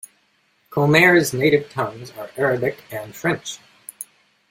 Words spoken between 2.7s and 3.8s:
and French.